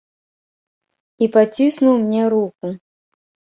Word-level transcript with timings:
І 1.27 1.29
паціснуў 1.37 1.95
мне 2.01 2.23
руку. 2.37 2.75